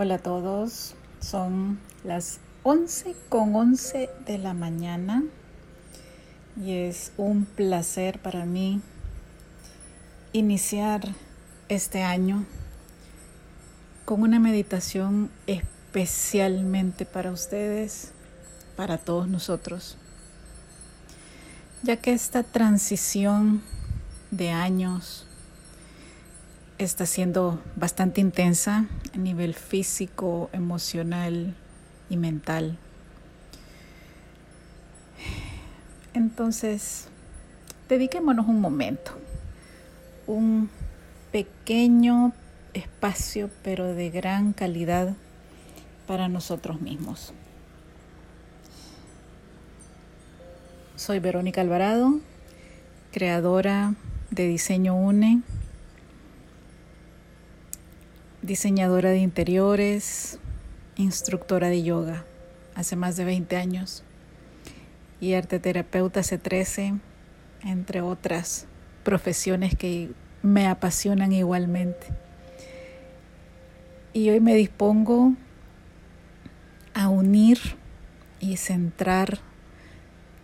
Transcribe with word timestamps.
Hola 0.00 0.14
a 0.14 0.18
todos, 0.18 0.94
son 1.18 1.80
las 2.04 2.38
11 2.62 3.16
con 3.28 3.56
11 3.56 4.08
de 4.26 4.38
la 4.38 4.54
mañana 4.54 5.24
y 6.56 6.70
es 6.70 7.10
un 7.16 7.46
placer 7.46 8.22
para 8.22 8.44
mí 8.44 8.80
iniciar 10.32 11.02
este 11.68 12.04
año 12.04 12.44
con 14.04 14.22
una 14.22 14.38
meditación 14.38 15.32
especialmente 15.48 17.04
para 17.04 17.32
ustedes, 17.32 18.12
para 18.76 18.98
todos 18.98 19.26
nosotros, 19.26 19.96
ya 21.82 21.96
que 21.96 22.12
esta 22.12 22.44
transición 22.44 23.62
de 24.30 24.50
años 24.50 25.27
está 26.78 27.06
siendo 27.06 27.60
bastante 27.74 28.20
intensa 28.20 28.86
a 29.12 29.18
nivel 29.18 29.54
físico, 29.54 30.48
emocional 30.52 31.54
y 32.08 32.16
mental. 32.16 32.78
Entonces, 36.14 37.08
dediquémonos 37.88 38.46
un 38.46 38.60
momento, 38.60 39.12
un 40.26 40.70
pequeño 41.32 42.32
espacio, 42.74 43.50
pero 43.62 43.94
de 43.94 44.10
gran 44.10 44.52
calidad 44.52 45.14
para 46.06 46.28
nosotros 46.28 46.80
mismos. 46.80 47.32
Soy 50.94 51.18
Verónica 51.18 51.60
Alvarado, 51.60 52.20
creadora 53.12 53.94
de 54.30 54.46
Diseño 54.46 54.94
UNE 54.94 55.42
diseñadora 58.42 59.10
de 59.10 59.18
interiores, 59.18 60.38
instructora 60.96 61.68
de 61.68 61.82
yoga 61.82 62.24
hace 62.74 62.94
más 62.94 63.16
de 63.16 63.24
20 63.24 63.56
años 63.56 64.04
y 65.20 65.34
arte 65.34 65.58
terapeuta 65.58 66.20
hace 66.20 66.38
13, 66.38 66.94
entre 67.64 68.00
otras 68.00 68.66
profesiones 69.02 69.74
que 69.76 70.10
me 70.42 70.68
apasionan 70.68 71.32
igualmente. 71.32 72.06
Y 74.12 74.30
hoy 74.30 74.40
me 74.40 74.54
dispongo 74.54 75.34
a 76.94 77.08
unir 77.08 77.58
y 78.38 78.56
centrar 78.56 79.38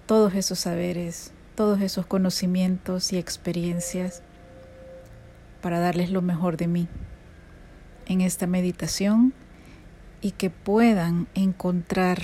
todos 0.07 0.35
esos 0.35 0.59
saberes, 0.59 1.33
todos 1.55 1.81
esos 1.81 2.07
conocimientos 2.07 3.13
y 3.13 3.19
experiencias 3.19 4.23
para 5.63 5.79
darles 5.79 6.11
lo 6.11 6.21
mejor 6.21 6.57
de 6.57 6.67
mí 6.67 6.89
en 8.07 8.21
esta 8.21 8.47
meditación 8.47 9.33
y 10.21 10.33
que 10.33 10.51
puedan 10.51 11.27
encontrar 11.35 12.19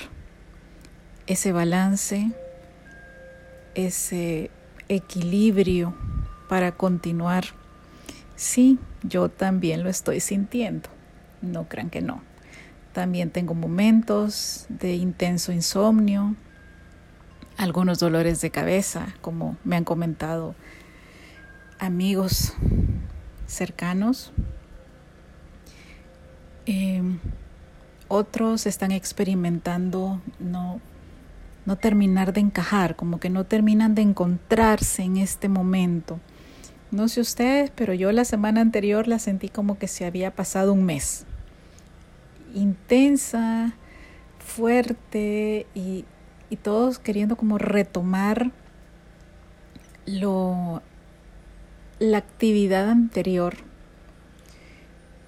ese 1.26 1.52
balance, 1.52 2.32
ese 3.74 4.50
equilibrio 4.88 5.94
para 6.48 6.72
continuar. 6.72 7.44
Sí, 8.36 8.78
yo 9.02 9.28
también 9.28 9.82
lo 9.82 9.90
estoy 9.90 10.20
sintiendo, 10.20 10.88
no 11.42 11.68
crean 11.68 11.90
que 11.90 12.00
no. 12.00 12.22
También 12.92 13.30
tengo 13.30 13.54
momentos 13.54 14.66
de 14.68 14.94
intenso 14.94 15.52
insomnio, 15.52 16.34
algunos 17.56 17.98
dolores 17.98 18.40
de 18.40 18.50
cabeza, 18.50 19.14
como 19.20 19.56
me 19.62 19.76
han 19.76 19.84
comentado 19.84 20.54
amigos 21.78 22.54
cercanos, 23.46 24.32
Em, 26.66 27.18
otros 28.08 28.66
están 28.66 28.90
experimentando 28.92 30.20
no, 30.38 30.80
no 31.64 31.76
terminar 31.76 32.32
de 32.32 32.40
encajar, 32.40 32.96
como 32.96 33.20
que 33.20 33.30
no 33.30 33.44
terminan 33.44 33.94
de 33.94 34.02
encontrarse 34.02 35.02
en 35.02 35.16
este 35.16 35.48
momento. 35.48 36.18
No 36.90 37.08
sé 37.08 37.20
ustedes, 37.20 37.70
pero 37.74 37.94
yo 37.94 38.10
la 38.10 38.24
semana 38.24 38.60
anterior 38.60 39.06
la 39.06 39.18
sentí 39.18 39.48
como 39.48 39.78
que 39.78 39.86
se 39.86 40.04
había 40.04 40.34
pasado 40.34 40.72
un 40.72 40.84
mes. 40.84 41.24
Intensa, 42.52 43.74
fuerte 44.40 45.66
y, 45.74 46.04
y 46.50 46.56
todos 46.56 46.98
queriendo 46.98 47.36
como 47.36 47.58
retomar 47.58 48.50
lo, 50.04 50.82
la 52.00 52.18
actividad 52.18 52.90
anterior 52.90 53.69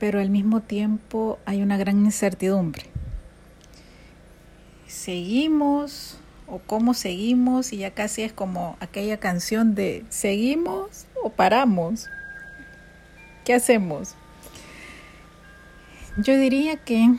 pero 0.03 0.19
al 0.19 0.31
mismo 0.31 0.61
tiempo 0.61 1.39
hay 1.45 1.63
una 1.63 1.77
gran 1.77 2.05
incertidumbre. 2.05 2.87
¿Seguimos 4.89 6.19
o 6.49 6.59
cómo 6.59 6.93
seguimos? 6.93 7.73
Y 7.73 7.77
ya 7.77 7.93
casi 7.93 8.23
es 8.23 8.33
como 8.33 8.77
aquella 8.81 9.19
canción 9.21 9.77
de 9.77 10.05
¿seguimos 10.09 11.07
o 11.23 11.31
paramos? 11.31 12.09
¿Qué 13.45 13.55
hacemos? 13.55 14.17
Yo 16.17 16.37
diría 16.37 16.79
que 16.79 17.15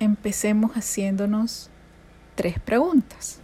empecemos 0.00 0.72
haciéndonos 0.72 1.70
tres 2.34 2.58
preguntas. 2.58 3.38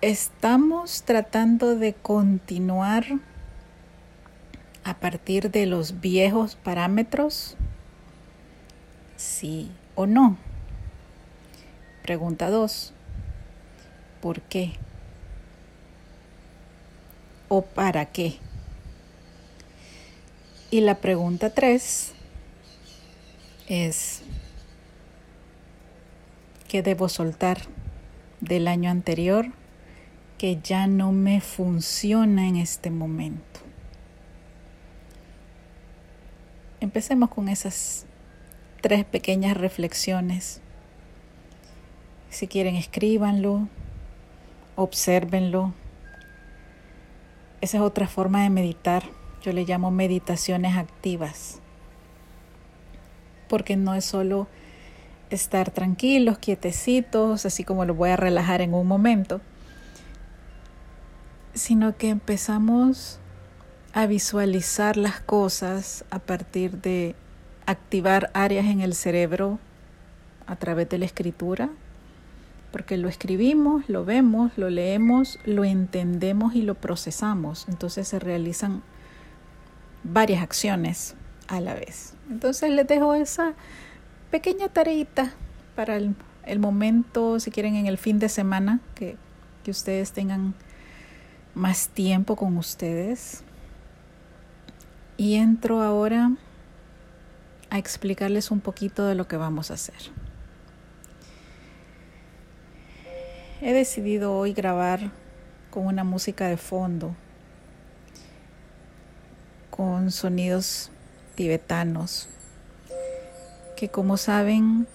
¿Estamos 0.00 1.04
tratando 1.04 1.76
de 1.76 1.94
continuar 1.94 3.29
a 4.90 4.98
partir 4.98 5.52
de 5.52 5.66
los 5.66 6.00
viejos 6.00 6.56
parámetros? 6.56 7.54
¿Sí 9.16 9.70
o 9.94 10.04
no? 10.06 10.36
Pregunta 12.02 12.50
2. 12.50 12.92
¿Por 14.20 14.40
qué? 14.40 14.72
¿O 17.48 17.62
para 17.62 18.06
qué? 18.06 18.38
Y 20.72 20.80
la 20.80 20.96
pregunta 20.96 21.50
3 21.50 22.12
es, 23.68 24.22
¿qué 26.66 26.82
debo 26.82 27.08
soltar 27.08 27.58
del 28.40 28.66
año 28.66 28.90
anterior 28.90 29.46
que 30.36 30.58
ya 30.60 30.88
no 30.88 31.12
me 31.12 31.40
funciona 31.40 32.48
en 32.48 32.56
este 32.56 32.90
momento? 32.90 33.59
Empecemos 36.80 37.28
con 37.28 37.50
esas 37.50 38.06
tres 38.80 39.04
pequeñas 39.04 39.54
reflexiones. 39.54 40.62
Si 42.30 42.48
quieren, 42.48 42.74
escríbanlo, 42.74 43.68
obsérvenlo. 44.76 45.74
Esa 47.60 47.76
es 47.76 47.82
otra 47.82 48.08
forma 48.08 48.42
de 48.42 48.50
meditar. 48.50 49.04
Yo 49.42 49.52
le 49.52 49.64
llamo 49.64 49.90
meditaciones 49.90 50.76
activas. 50.76 51.60
Porque 53.46 53.76
no 53.76 53.94
es 53.94 54.06
solo 54.06 54.48
estar 55.28 55.70
tranquilos, 55.70 56.38
quietecitos, 56.38 57.44
así 57.44 57.62
como 57.62 57.84
lo 57.84 57.94
voy 57.94 58.10
a 58.10 58.16
relajar 58.16 58.62
en 58.62 58.72
un 58.72 58.86
momento, 58.86 59.42
sino 61.52 61.96
que 61.96 62.08
empezamos 62.08 63.20
a 63.92 64.06
visualizar 64.06 64.96
las 64.96 65.20
cosas 65.20 66.04
a 66.10 66.20
partir 66.20 66.80
de 66.80 67.14
activar 67.66 68.30
áreas 68.34 68.66
en 68.66 68.80
el 68.80 68.94
cerebro 68.94 69.58
a 70.46 70.56
través 70.56 70.88
de 70.88 70.98
la 70.98 71.04
escritura, 71.04 71.70
porque 72.72 72.96
lo 72.96 73.08
escribimos, 73.08 73.88
lo 73.88 74.04
vemos, 74.04 74.52
lo 74.56 74.70
leemos, 74.70 75.38
lo 75.44 75.64
entendemos 75.64 76.54
y 76.54 76.62
lo 76.62 76.74
procesamos. 76.74 77.66
Entonces 77.68 78.06
se 78.06 78.18
realizan 78.18 78.82
varias 80.04 80.42
acciones 80.42 81.14
a 81.48 81.60
la 81.60 81.74
vez. 81.74 82.14
Entonces 82.30 82.70
les 82.70 82.86
dejo 82.86 83.14
esa 83.14 83.54
pequeña 84.30 84.68
tareita 84.68 85.32
para 85.74 85.96
el, 85.96 86.58
momento, 86.58 87.40
si 87.40 87.50
quieren, 87.50 87.74
en 87.74 87.86
el 87.86 87.98
fin 87.98 88.20
de 88.20 88.28
semana, 88.28 88.80
que, 88.94 89.16
que 89.64 89.72
ustedes 89.72 90.12
tengan 90.12 90.54
más 91.54 91.88
tiempo 91.88 92.36
con 92.36 92.56
ustedes 92.56 93.42
y 95.20 95.34
entro 95.34 95.82
ahora 95.82 96.32
a 97.68 97.76
explicarles 97.76 98.50
un 98.50 98.60
poquito 98.60 99.04
de 99.04 99.14
lo 99.14 99.28
que 99.28 99.36
vamos 99.36 99.70
a 99.70 99.74
hacer. 99.74 100.10
He 103.60 103.74
decidido 103.74 104.34
hoy 104.34 104.54
grabar 104.54 105.10
con 105.70 105.84
una 105.84 106.04
música 106.04 106.48
de 106.48 106.56
fondo, 106.56 107.14
con 109.68 110.10
sonidos 110.10 110.90
tibetanos, 111.34 112.30
que 113.76 113.90
como 113.90 114.16
saben 114.16 114.86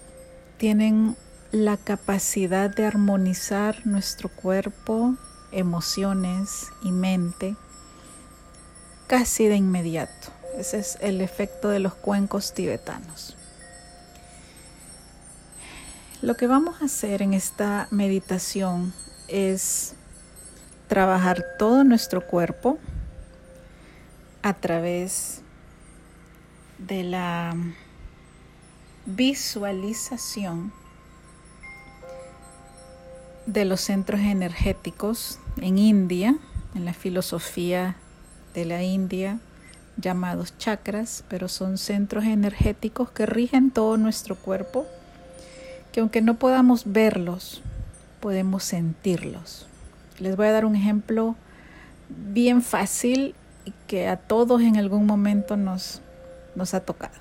tienen 0.58 1.16
la 1.52 1.78
capacidad 1.78 2.76
de 2.76 2.88
armonizar 2.88 3.86
nuestro 3.86 4.30
cuerpo, 4.30 5.18
emociones 5.52 6.66
y 6.82 6.92
mente 6.92 7.56
casi 9.08 9.48
de 9.48 9.56
inmediato. 9.56 10.30
Ese 10.58 10.80
es 10.80 10.98
el 11.02 11.22
efecto 11.22 11.70
de 11.70 11.80
los 11.80 11.94
cuencos 11.96 12.54
tibetanos. 12.54 13.36
Lo 16.22 16.36
que 16.36 16.48
vamos 16.48 16.82
a 16.82 16.86
hacer 16.86 17.22
en 17.22 17.34
esta 17.34 17.88
meditación 17.92 18.94
es 19.28 19.96
trabajar 20.88 21.44
todo 21.60 21.84
nuestro 21.84 22.26
cuerpo 22.26 22.80
a 24.42 24.54
través 24.54 25.42
de 26.78 27.04
la 27.04 27.56
visualización 29.06 30.72
de 33.46 33.66
los 33.66 33.82
centros 33.82 34.22
energéticos 34.22 35.40
en 35.58 35.78
India, 35.78 36.36
en 36.74 36.86
la 36.86 36.94
filosofía 36.94 37.96
de 38.56 38.66
la 38.66 38.82
India, 38.82 39.40
llamados 39.98 40.58
chakras, 40.58 41.24
pero 41.28 41.48
son 41.48 41.78
centros 41.78 42.24
energéticos 42.24 43.12
que 43.12 43.26
rigen 43.26 43.70
todo 43.70 43.98
nuestro 43.98 44.36
cuerpo, 44.36 44.88
que 45.92 46.00
aunque 46.00 46.22
no 46.22 46.36
podamos 46.36 46.92
verlos, 46.92 47.62
podemos 48.20 48.64
sentirlos. 48.64 49.68
Les 50.20 50.36
voy 50.36 50.48
a 50.48 50.52
dar 50.52 50.66
un 50.66 50.76
ejemplo 50.76 51.36
bien 52.10 52.62
fácil 52.62 53.36
y 53.66 53.74
que 53.88 54.08
a 54.08 54.18
todos 54.18 54.62
en 54.62 54.78
algún 54.78 55.06
momento 55.06 55.58
nos, 55.58 56.02
nos 56.56 56.74
ha 56.74 56.80
tocado. 56.80 57.14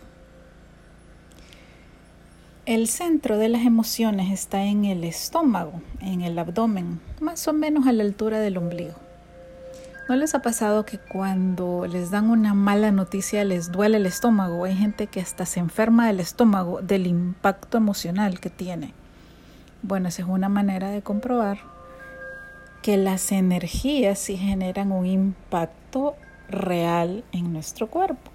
El 2.67 2.89
centro 2.89 3.37
de 3.37 3.51
las 3.51 3.67
emociones 3.67 4.33
está 4.33 4.65
en 4.65 4.87
el 4.87 5.05
estómago, 5.05 5.83
en 6.01 6.23
el 6.23 6.39
abdomen, 6.39 6.99
más 7.21 7.47
o 7.47 7.53
menos 7.53 7.87
a 7.87 7.93
la 7.93 8.05
altura 8.05 8.41
del 8.41 8.57
ombligo. 8.57 9.04
¿No 10.07 10.17
les 10.17 10.35
ha 10.35 10.43
pasado 10.43 10.85
que 10.85 10.99
cuando 10.99 11.87
les 11.87 12.11
dan 12.11 12.29
una 12.29 12.53
mala 12.53 12.91
noticia 12.91 13.43
les 13.43 13.73
duele 13.73 13.97
el 13.97 14.05
estómago? 14.05 14.67
Hay 14.67 14.77
gente 14.77 15.07
que 15.07 15.21
hasta 15.21 15.47
se 15.47 15.61
enferma 15.61 16.07
del 16.07 16.21
estómago 16.21 16.83
del 16.83 17.07
impacto 17.07 17.79
emocional 17.79 18.39
que 18.39 18.51
tiene. 18.51 18.93
Bueno, 19.81 20.09
esa 20.09 20.21
es 20.21 20.29
una 20.29 20.51
manera 20.51 20.91
de 20.91 21.01
comprobar 21.01 21.59
que 22.83 22.99
las 22.99 23.33
energías 23.33 24.19
sí 24.19 24.37
generan 24.37 24.93
un 24.93 25.07
impacto 25.07 26.17
real 26.51 27.25
en 27.33 27.55
nuestro 27.55 27.89
cuerpo. 27.89 28.31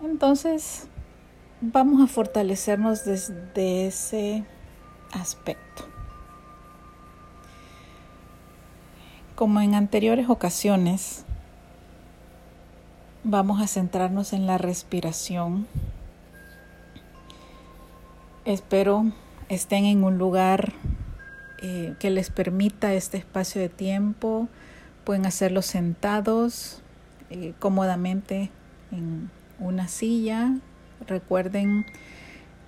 Entonces, 0.00 0.86
vamos 1.60 2.00
a 2.02 2.06
fortalecernos 2.06 3.04
desde 3.04 3.88
ese 3.88 4.44
aspecto. 5.12 5.99
Como 9.40 9.62
en 9.62 9.74
anteriores 9.74 10.28
ocasiones, 10.28 11.24
vamos 13.24 13.62
a 13.62 13.66
centrarnos 13.66 14.34
en 14.34 14.46
la 14.46 14.58
respiración. 14.58 15.66
Espero 18.44 19.10
estén 19.48 19.86
en 19.86 20.04
un 20.04 20.18
lugar 20.18 20.74
eh, 21.62 21.94
que 21.98 22.10
les 22.10 22.28
permita 22.28 22.92
este 22.92 23.16
espacio 23.16 23.62
de 23.62 23.70
tiempo. 23.70 24.46
Pueden 25.04 25.24
hacerlo 25.24 25.62
sentados 25.62 26.82
eh, 27.30 27.54
cómodamente 27.58 28.50
en 28.92 29.30
una 29.58 29.88
silla 29.88 30.52
Recuerden 31.06 31.86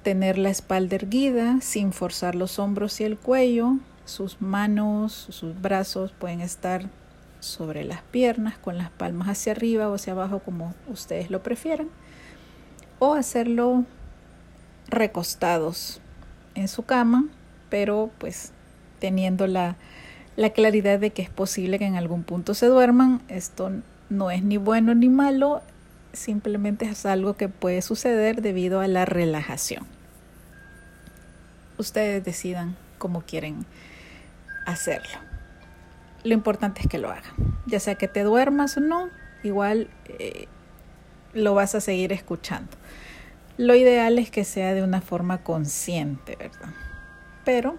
tener 0.02 0.38
la 0.38 0.48
espalda 0.48 0.96
erguida 0.96 1.60
sin 1.60 1.92
forzar 1.92 2.34
los 2.34 2.58
hombros 2.58 2.98
y 3.02 3.04
el 3.04 3.18
cuello. 3.18 3.76
Sus 4.04 4.40
manos, 4.40 5.12
sus 5.30 5.60
brazos 5.60 6.12
pueden 6.12 6.40
estar 6.40 6.88
sobre 7.40 7.84
las 7.84 8.02
piernas 8.02 8.56
con 8.58 8.78
las 8.78 8.90
palmas 8.90 9.28
hacia 9.28 9.52
arriba 9.52 9.88
o 9.88 9.94
hacia 9.94 10.12
abajo 10.12 10.40
como 10.40 10.74
ustedes 10.88 11.30
lo 11.30 11.42
prefieran. 11.42 11.88
O 12.98 13.14
hacerlo 13.14 13.84
recostados 14.88 16.00
en 16.54 16.68
su 16.68 16.84
cama, 16.84 17.26
pero 17.68 18.10
pues 18.18 18.52
teniendo 18.98 19.46
la, 19.46 19.76
la 20.36 20.50
claridad 20.50 21.00
de 21.00 21.10
que 21.10 21.22
es 21.22 21.30
posible 21.30 21.78
que 21.78 21.86
en 21.86 21.96
algún 21.96 22.22
punto 22.22 22.54
se 22.54 22.66
duerman. 22.66 23.22
Esto 23.28 23.72
no 24.08 24.30
es 24.30 24.42
ni 24.42 24.56
bueno 24.56 24.94
ni 24.94 25.08
malo, 25.08 25.62
simplemente 26.12 26.84
es 26.84 27.06
algo 27.06 27.34
que 27.34 27.48
puede 27.48 27.82
suceder 27.82 28.42
debido 28.42 28.80
a 28.80 28.88
la 28.88 29.04
relajación. 29.04 29.86
Ustedes 31.78 32.22
decidan 32.22 32.76
cómo 32.98 33.22
quieren 33.22 33.66
hacerlo. 34.66 35.18
Lo 36.24 36.34
importante 36.34 36.80
es 36.82 36.86
que 36.86 36.98
lo 36.98 37.10
hagan. 37.10 37.58
Ya 37.66 37.80
sea 37.80 37.96
que 37.96 38.08
te 38.08 38.22
duermas 38.22 38.76
o 38.76 38.80
no, 38.80 39.08
igual 39.42 39.88
eh, 40.18 40.46
lo 41.34 41.54
vas 41.54 41.74
a 41.74 41.80
seguir 41.80 42.12
escuchando. 42.12 42.70
Lo 43.58 43.74
ideal 43.74 44.18
es 44.18 44.30
que 44.30 44.44
sea 44.44 44.74
de 44.74 44.82
una 44.82 45.00
forma 45.00 45.38
consciente, 45.38 46.36
¿verdad? 46.36 46.70
Pero, 47.44 47.76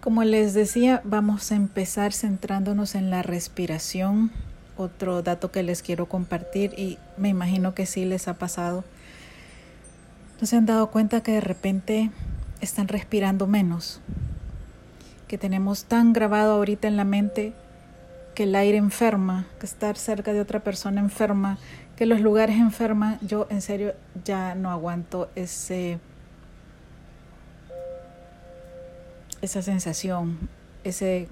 como 0.00 0.24
les 0.24 0.54
decía, 0.54 1.00
vamos 1.04 1.50
a 1.52 1.56
empezar 1.56 2.12
centrándonos 2.12 2.94
en 2.94 3.10
la 3.10 3.22
respiración 3.22 4.30
otro 4.76 5.22
dato 5.22 5.50
que 5.50 5.62
les 5.62 5.82
quiero 5.82 6.06
compartir 6.06 6.74
y 6.76 6.98
me 7.16 7.28
imagino 7.28 7.74
que 7.74 7.86
sí 7.86 8.04
les 8.04 8.28
ha 8.28 8.34
pasado. 8.34 8.84
¿No 10.40 10.46
se 10.46 10.56
han 10.56 10.66
dado 10.66 10.90
cuenta 10.90 11.22
que 11.22 11.32
de 11.32 11.40
repente 11.40 12.10
están 12.60 12.88
respirando 12.88 13.46
menos? 13.46 14.00
Tenemos 15.38 15.84
tan 15.84 16.12
grabado 16.12 16.52
ahorita 16.52 16.88
en 16.88 16.96
la 16.96 17.04
mente 17.04 17.52
que 18.34 18.44
el 18.44 18.54
aire 18.54 18.78
enferma, 18.78 19.46
que 19.60 19.66
estar 19.66 19.96
cerca 19.96 20.32
de 20.32 20.40
otra 20.40 20.60
persona 20.60 21.00
enferma, 21.00 21.58
que 21.96 22.06
los 22.06 22.20
lugares 22.20 22.56
enferman. 22.56 23.18
Yo 23.20 23.46
en 23.50 23.62
serio 23.62 23.94
ya 24.24 24.54
no 24.54 24.70
aguanto 24.70 25.30
ese 25.34 25.98
esa 29.40 29.62
sensación, 29.62 30.48
ese 30.84 31.28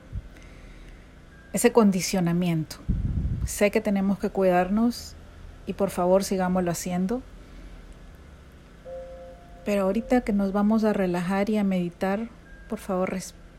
ese 1.52 1.73
condicionamiento. 1.73 2.76
Sé 3.47 3.71
que 3.71 3.80
tenemos 3.80 4.18
que 4.18 4.30
cuidarnos 4.30 5.14
y 5.66 5.75
por 5.75 5.90
favor 5.90 6.25
sigámoslo 6.25 6.71
haciendo. 6.71 7.23
Pero 9.64 9.82
ahorita 9.82 10.23
que 10.23 10.32
nos 10.32 10.52
vamos 10.52 10.85
a 10.85 10.92
relajar 10.92 11.50
y 11.50 11.59
a 11.59 11.64
meditar, 11.64 12.28
por 12.68 12.78
favor 12.78 13.11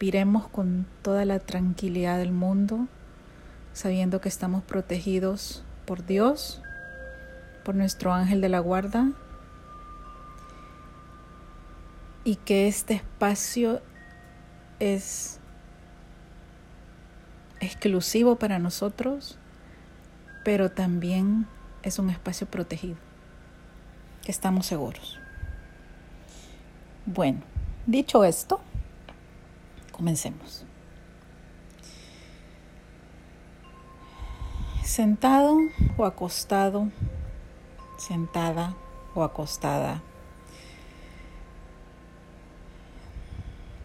respiremos 0.03 0.50
con 0.50 0.86
toda 1.01 1.24
la 1.24 1.39
tranquilidad 1.39 2.17
del 2.17 2.33
mundo, 2.33 2.88
sabiendo 3.72 4.19
que 4.19 4.27
estamos 4.27 4.62
protegidos 4.62 5.63
por 5.86 6.05
Dios, 6.05 6.62
por 7.63 7.74
nuestro 7.74 8.12
ángel 8.12 8.41
de 8.41 8.50
la 8.50 8.60
guarda, 8.60 9.13
y 12.25 12.36
que 12.36 12.67
este 12.67 12.95
espacio 12.95 13.81
es 14.81 15.39
exclusivo 17.62 18.36
para 18.36 18.60
nosotros 18.60 19.38
pero 20.43 20.69
también 20.69 21.48
es 21.81 21.98
un 21.98 22.10
espacio 22.10 22.45
protegido, 22.45 22.98
que 24.22 24.33
estamos 24.33 24.65
seguros. 24.65 25.17
Bueno, 27.05 27.39
dicho 27.86 28.25
esto, 28.25 28.60
comencemos. 29.93 30.65
Sentado 34.83 35.57
o 35.95 36.03
acostado, 36.03 36.89
sentada 37.97 38.75
o 39.15 39.23
acostada. 39.23 40.01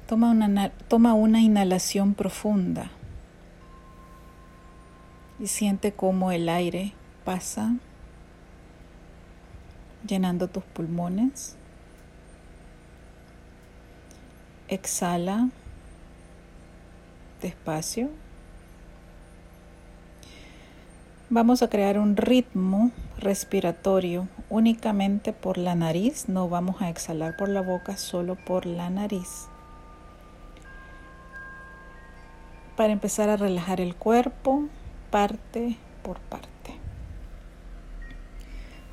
Toma 0.08 0.32
una, 0.32 0.70
toma 0.88 1.14
una 1.14 1.40
inhalación 1.40 2.14
profunda 2.14 2.90
y 5.38 5.46
siente 5.46 5.92
cómo 5.92 6.32
el 6.32 6.48
aire 6.48 6.94
pasa 7.24 7.74
llenando 10.06 10.48
tus 10.48 10.64
pulmones. 10.64 11.56
Exhala 14.68 15.48
despacio. 17.40 18.10
Vamos 21.30 21.62
a 21.62 21.68
crear 21.68 21.98
un 21.98 22.16
ritmo 22.16 22.90
respiratorio 23.18 24.28
únicamente 24.48 25.32
por 25.32 25.58
la 25.58 25.74
nariz, 25.74 26.28
no 26.28 26.48
vamos 26.48 26.80
a 26.80 26.88
exhalar 26.88 27.36
por 27.36 27.48
la 27.48 27.60
boca, 27.60 27.96
solo 27.96 28.34
por 28.34 28.64
la 28.64 28.88
nariz. 28.88 29.46
Para 32.76 32.92
empezar 32.92 33.28
a 33.28 33.36
relajar 33.36 33.80
el 33.80 33.94
cuerpo, 33.94 34.68
parte 35.10 35.76
por 36.02 36.18
parte. 36.20 36.48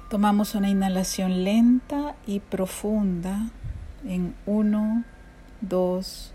Tomamos 0.09 0.55
una 0.55 0.69
inhalación 0.69 1.43
lenta 1.43 2.15
y 2.27 2.39
profunda 2.39 3.49
en 4.05 4.35
1, 4.45 5.03
2, 5.61 6.33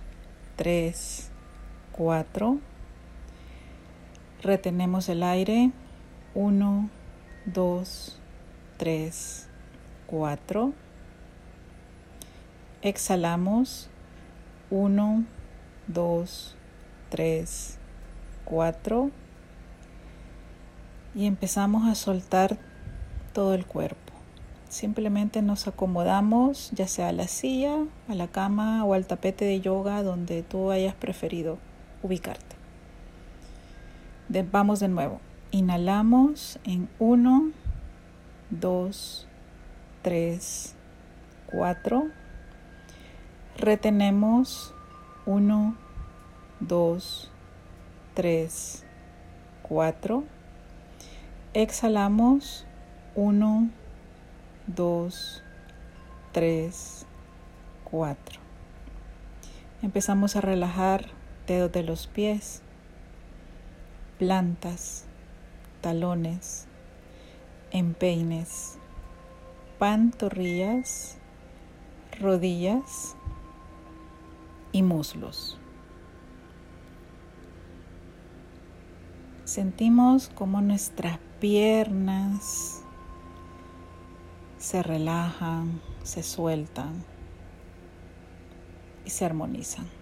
3, 0.56 1.29
4. 2.00 2.56
Retenemos 4.42 5.10
el 5.10 5.22
aire 5.22 5.70
1, 6.34 6.88
2, 7.44 8.18
3, 8.78 9.48
4. 10.06 10.72
Exhalamos 12.80 13.90
1, 14.70 15.24
2, 15.88 16.56
3, 17.10 17.78
4. 18.46 19.10
Y 21.14 21.26
empezamos 21.26 21.86
a 21.86 21.94
soltar 21.94 22.56
todo 23.34 23.52
el 23.52 23.66
cuerpo. 23.66 24.14
Simplemente 24.70 25.42
nos 25.42 25.68
acomodamos 25.68 26.70
ya 26.70 26.88
sea 26.88 27.08
a 27.08 27.12
la 27.12 27.28
silla, 27.28 27.76
a 28.08 28.14
la 28.14 28.28
cama 28.28 28.86
o 28.86 28.94
al 28.94 29.06
tapete 29.06 29.44
de 29.44 29.60
yoga 29.60 30.02
donde 30.02 30.42
tú 30.42 30.70
hayas 30.70 30.94
preferido 30.94 31.58
ubicarte. 32.02 32.56
vamos 34.50 34.80
de 34.80 34.88
nuevo. 34.88 35.20
Inhalamos 35.50 36.58
en 36.64 36.88
1, 36.98 37.50
2, 38.50 39.26
3, 40.02 40.74
4. 41.50 42.08
Retenemos 43.56 44.74
1, 45.26 45.76
2, 46.60 47.30
3, 48.14 48.84
4. 49.62 50.24
Exhalamos 51.52 52.64
1, 53.16 53.70
2, 54.68 55.42
3, 56.32 57.06
4. 57.90 58.40
Empezamos 59.82 60.36
a 60.36 60.40
relajar 60.40 61.19
dedos 61.50 61.72
de 61.72 61.82
los 61.82 62.06
pies, 62.06 62.62
plantas, 64.20 65.04
talones, 65.80 66.68
empeines, 67.72 68.78
pantorrillas, 69.80 71.18
rodillas 72.20 73.16
y 74.70 74.84
muslos. 74.84 75.58
Sentimos 79.44 80.28
como 80.28 80.60
nuestras 80.60 81.18
piernas 81.40 82.84
se 84.58 84.84
relajan, 84.84 85.80
se 86.04 86.22
sueltan 86.22 87.02
y 89.04 89.10
se 89.10 89.24
armonizan. 89.24 89.99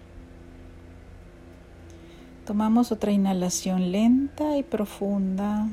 Tomamos 2.49 2.91
otra 2.91 3.11
inhalación 3.11 3.91
lenta 3.91 4.57
y 4.57 4.63
profunda 4.63 5.67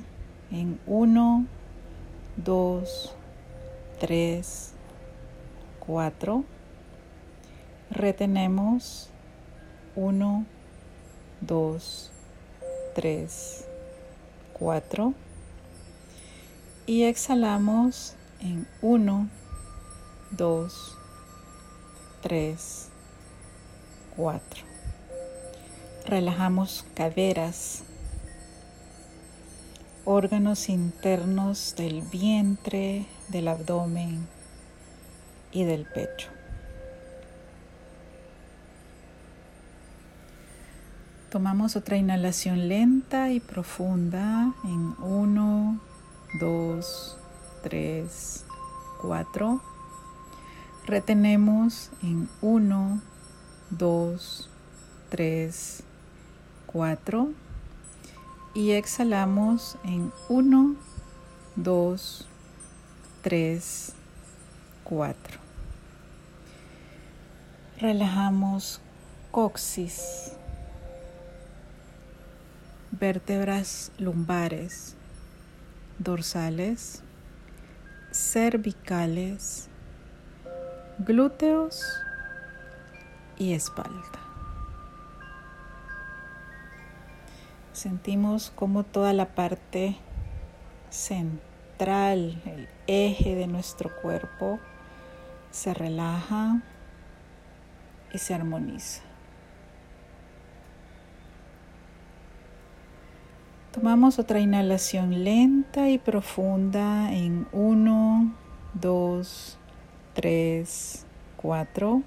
en 0.50 0.78
1, 0.86 1.46
2, 2.44 3.14
3, 3.98 4.72
4. 5.80 6.44
Retenemos 7.90 9.08
1, 9.94 10.44
2, 11.40 12.12
3, 12.94 13.64
4. 14.52 15.14
Y 16.84 17.04
exhalamos 17.04 18.16
en 18.40 18.68
1, 18.82 19.28
2, 20.32 20.98
3, 22.20 22.88
4. 24.14 24.75
Relajamos 26.06 26.86
caderas, 26.94 27.82
órganos 30.04 30.68
internos 30.68 31.74
del 31.76 32.00
vientre, 32.02 33.06
del 33.26 33.48
abdomen 33.48 34.28
y 35.50 35.64
del 35.64 35.84
pecho. 35.84 36.28
Tomamos 41.28 41.74
otra 41.74 41.96
inhalación 41.96 42.68
lenta 42.68 43.32
y 43.32 43.40
profunda 43.40 44.54
en 44.62 44.94
1, 45.00 45.80
2, 46.38 47.18
3, 47.64 48.44
4. 49.02 49.60
Retenemos 50.86 51.90
en 52.00 52.28
1, 52.42 53.00
2, 53.70 54.50
3, 55.10 55.82
4 55.82 55.95
y 58.52 58.72
exhalamos 58.72 59.78
en 59.82 60.12
1, 60.28 60.76
2, 61.56 62.28
3, 63.22 63.92
4. 64.84 65.38
Relajamos 67.80 68.82
coxis, 69.30 70.32
vértebras 72.90 73.90
lumbares, 73.98 74.96
dorsales, 75.98 77.02
cervicales, 78.12 79.68
glúteos 80.98 81.82
y 83.38 83.54
espalda. 83.54 84.25
Sentimos 87.76 88.48
como 88.56 88.84
toda 88.84 89.12
la 89.12 89.34
parte 89.34 89.96
central, 90.88 92.40
el 92.46 92.68
eje 92.86 93.34
de 93.34 93.46
nuestro 93.46 93.94
cuerpo, 94.00 94.58
se 95.50 95.74
relaja 95.74 96.62
y 98.14 98.18
se 98.18 98.32
armoniza. 98.32 99.02
Tomamos 103.72 104.18
otra 104.18 104.40
inhalación 104.40 105.22
lenta 105.22 105.90
y 105.90 105.98
profunda 105.98 107.12
en 107.12 107.46
1, 107.52 108.34
2, 108.72 109.58
3, 110.14 111.06
4. 111.36 112.02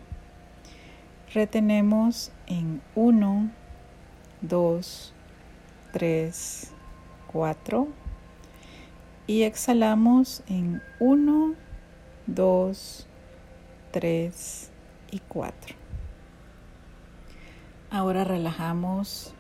Retenemos 1.32 2.32
en 2.48 2.82
1, 2.96 3.52
2, 4.42 5.14
3, 5.14 5.19
4 5.92 7.88
y 9.28 9.44
exhalamos 9.44 10.44
en 10.48 10.82
1, 11.00 11.56
2, 12.28 13.08
3 13.92 14.72
y 15.12 15.20
4. 15.20 15.76
Ahora 17.92 18.24
relajamos 18.24 19.34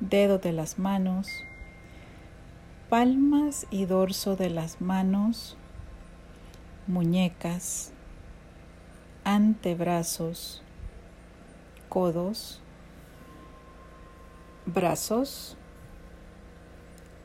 dedos 0.00 0.40
de 0.40 0.52
las 0.52 0.78
manos, 0.78 1.28
palmas 2.88 3.66
y 3.70 3.84
dorso 3.84 4.36
de 4.36 4.50
las 4.50 4.80
manos, 4.80 5.56
muñecas, 6.86 7.92
antebrazos, 9.24 10.62
codos, 11.88 12.62
brazos, 14.64 15.57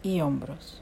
y 0.04 0.22
hombros. 0.22 0.82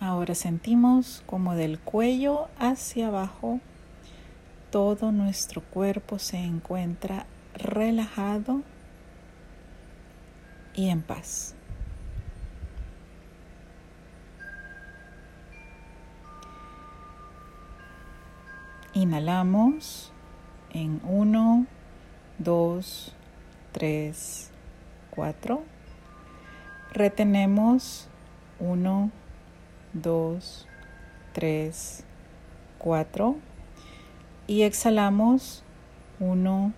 Ahora 0.00 0.34
sentimos 0.34 1.22
como 1.26 1.54
del 1.54 1.78
cuello 1.78 2.48
hacia 2.58 3.08
abajo 3.08 3.60
todo 4.70 5.12
nuestro 5.12 5.62
cuerpo 5.62 6.18
se 6.18 6.36
encuentra 6.36 7.26
relajado 7.54 8.62
y 10.74 10.90
en 10.90 11.02
paz. 11.02 11.54
Inhalamos 18.92 20.12
en 20.70 21.00
1, 21.04 21.66
2, 22.38 23.14
3, 23.72 24.50
4. 25.18 25.64
Retenemos 26.92 28.06
1, 28.60 29.10
2, 29.92 30.68
3, 31.32 32.04
4. 32.78 33.36
Y 34.46 34.62
exhalamos 34.62 35.64
1, 36.20 36.72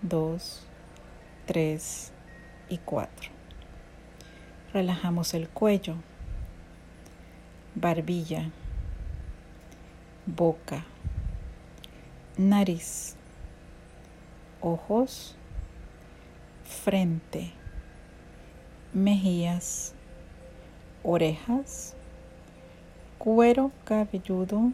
2, 0.00 0.66
3 1.44 2.12
y 2.70 2.78
4. 2.78 3.30
Relajamos 4.72 5.34
el 5.34 5.46
cuello, 5.46 5.96
barbilla, 7.74 8.52
boca, 10.24 10.82
nariz, 12.38 13.16
ojos, 14.62 15.36
frente 16.64 17.52
mejillas, 18.96 19.92
orejas, 21.02 21.94
cuero 23.18 23.70
cabelludo 23.84 24.72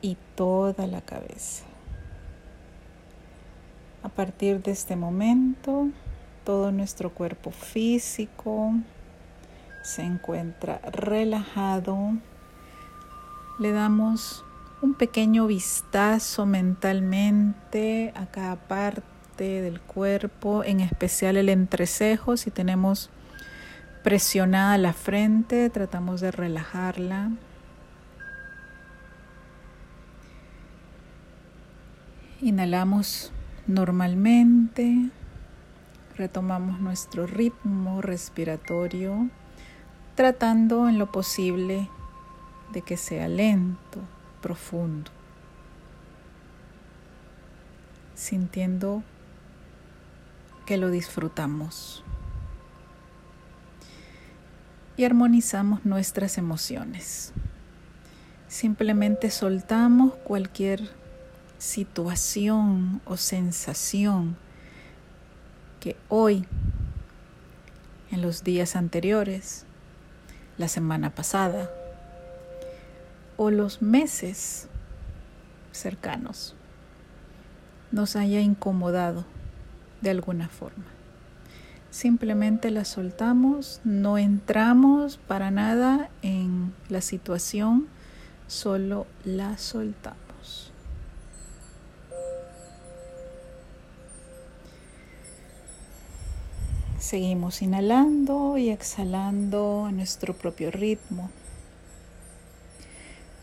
y 0.00 0.16
toda 0.34 0.86
la 0.86 1.02
cabeza. 1.02 1.64
A 4.02 4.08
partir 4.08 4.62
de 4.62 4.70
este 4.70 4.96
momento, 4.96 5.88
todo 6.44 6.72
nuestro 6.72 7.12
cuerpo 7.12 7.50
físico 7.50 8.72
se 9.82 10.02
encuentra 10.02 10.80
relajado. 10.90 12.14
Le 13.58 13.72
damos 13.72 14.44
un 14.80 14.94
pequeño 14.94 15.46
vistazo 15.46 16.46
mentalmente 16.46 18.12
a 18.14 18.26
cada 18.26 18.56
del 19.44 19.80
cuerpo, 19.80 20.64
en 20.64 20.80
especial 20.80 21.36
el 21.36 21.48
entrecejo. 21.48 22.36
Si 22.36 22.50
tenemos 22.50 23.10
presionada 24.02 24.78
la 24.78 24.92
frente, 24.92 25.68
tratamos 25.70 26.20
de 26.20 26.30
relajarla. 26.30 27.30
Inhalamos 32.40 33.32
normalmente, 33.66 35.10
retomamos 36.16 36.80
nuestro 36.80 37.26
ritmo 37.26 38.00
respiratorio, 38.02 39.28
tratando 40.14 40.88
en 40.88 40.98
lo 40.98 41.10
posible 41.10 41.88
de 42.72 42.82
que 42.82 42.96
sea 42.96 43.26
lento, 43.26 44.00
profundo, 44.40 45.10
sintiendo 48.14 49.02
que 50.66 50.76
lo 50.76 50.90
disfrutamos 50.90 52.02
y 54.96 55.04
armonizamos 55.04 55.84
nuestras 55.84 56.38
emociones. 56.38 57.32
Simplemente 58.48 59.30
soltamos 59.30 60.14
cualquier 60.24 60.90
situación 61.58 63.00
o 63.04 63.16
sensación 63.16 64.36
que 65.80 65.96
hoy, 66.08 66.46
en 68.10 68.22
los 68.22 68.42
días 68.42 68.76
anteriores, 68.76 69.64
la 70.58 70.68
semana 70.68 71.10
pasada 71.10 71.70
o 73.36 73.50
los 73.50 73.82
meses 73.82 74.68
cercanos 75.70 76.54
nos 77.92 78.16
haya 78.16 78.40
incomodado 78.40 79.24
de 80.00 80.10
alguna 80.10 80.48
forma. 80.48 80.84
Simplemente 81.90 82.70
la 82.70 82.84
soltamos, 82.84 83.80
no 83.84 84.18
entramos 84.18 85.16
para 85.16 85.50
nada 85.50 86.10
en 86.22 86.74
la 86.88 87.00
situación, 87.00 87.86
solo 88.48 89.06
la 89.24 89.56
soltamos. 89.56 90.72
Seguimos 96.98 97.62
inhalando 97.62 98.58
y 98.58 98.70
exhalando 98.70 99.86
a 99.86 99.92
nuestro 99.92 100.34
propio 100.34 100.72
ritmo. 100.72 101.30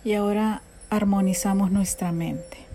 Y 0.03 0.15
ahora 0.15 0.61
armonizamos 0.89 1.71
nuestra 1.71 2.11
mente. 2.11 2.72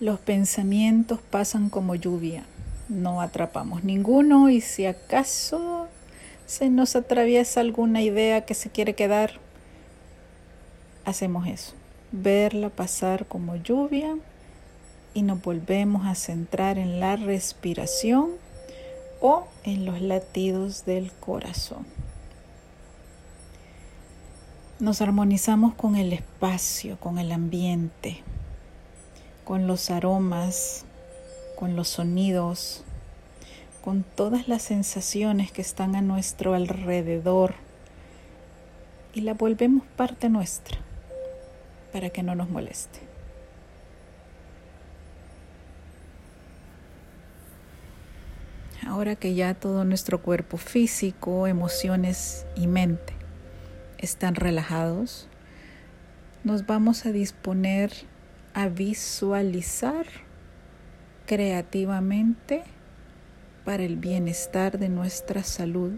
Los 0.00 0.20
pensamientos 0.20 1.18
pasan 1.28 1.70
como 1.70 1.96
lluvia, 1.96 2.44
no 2.88 3.20
atrapamos 3.20 3.82
ninguno 3.82 4.48
y 4.48 4.60
si 4.60 4.86
acaso 4.86 5.88
se 6.46 6.70
nos 6.70 6.94
atraviesa 6.94 7.60
alguna 7.60 8.00
idea 8.00 8.44
que 8.44 8.54
se 8.54 8.70
quiere 8.70 8.94
quedar, 8.94 9.32
hacemos 11.04 11.48
eso, 11.48 11.74
verla 12.12 12.68
pasar 12.68 13.26
como 13.26 13.56
lluvia 13.56 14.16
y 15.14 15.22
nos 15.22 15.42
volvemos 15.42 16.06
a 16.06 16.14
centrar 16.14 16.78
en 16.78 17.00
la 17.00 17.16
respiración 17.16 18.30
o 19.20 19.48
en 19.64 19.84
los 19.84 20.00
latidos 20.00 20.84
del 20.84 21.10
corazón. 21.10 21.84
Nos 24.78 25.00
armonizamos 25.02 25.74
con 25.74 25.96
el 25.96 26.12
espacio, 26.12 27.00
con 27.00 27.18
el 27.18 27.32
ambiente, 27.32 28.22
con 29.48 29.66
los 29.66 29.88
aromas, 29.88 30.84
con 31.56 31.74
los 31.74 31.88
sonidos, 31.88 32.84
con 33.82 34.02
todas 34.02 34.46
las 34.46 34.60
sensaciones 34.60 35.52
que 35.52 35.62
están 35.62 35.96
a 35.96 36.02
nuestro 36.02 36.52
alrededor 36.52 37.54
y 39.14 39.22
la 39.22 39.32
volvemos 39.32 39.86
parte 39.96 40.28
nuestra 40.28 40.76
para 41.94 42.10
que 42.10 42.22
no 42.22 42.34
nos 42.34 42.50
moleste. 42.50 43.00
Ahora 48.86 49.16
que 49.16 49.34
ya 49.34 49.54
todo 49.54 49.86
nuestro 49.86 50.20
cuerpo 50.20 50.58
físico, 50.58 51.46
emociones 51.46 52.44
y 52.54 52.66
mente 52.66 53.14
están 53.96 54.34
relajados, 54.34 55.26
nos 56.44 56.66
vamos 56.66 57.06
a 57.06 57.12
disponer 57.12 57.94
a 58.58 58.68
visualizar 58.68 60.06
creativamente 61.26 62.64
para 63.64 63.84
el 63.84 63.94
bienestar 63.94 64.80
de 64.80 64.88
nuestra 64.88 65.44
salud, 65.44 65.92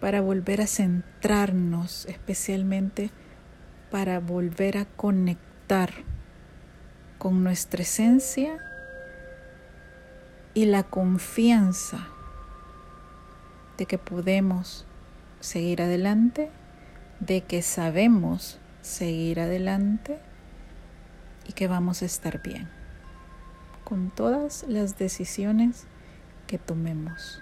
para 0.00 0.20
volver 0.20 0.60
a 0.60 0.68
centrarnos, 0.68 2.06
especialmente 2.06 3.10
para 3.90 4.20
volver 4.20 4.78
a 4.78 4.84
conectar 4.84 5.90
con 7.18 7.42
nuestra 7.42 7.82
esencia 7.82 8.56
y 10.54 10.66
la 10.66 10.84
confianza 10.84 12.06
de 13.78 13.86
que 13.86 13.98
podemos 13.98 14.86
seguir 15.40 15.82
adelante, 15.82 16.52
de 17.18 17.40
que 17.40 17.62
sabemos 17.62 18.60
seguir 18.80 19.40
adelante 19.40 20.20
y 21.46 21.52
que 21.52 21.68
vamos 21.68 22.02
a 22.02 22.06
estar 22.06 22.42
bien 22.42 22.68
con 23.84 24.10
todas 24.10 24.64
las 24.66 24.98
decisiones 24.98 25.86
que 26.46 26.58
tomemos. 26.58 27.40